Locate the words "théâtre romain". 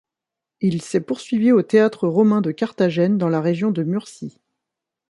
1.61-2.41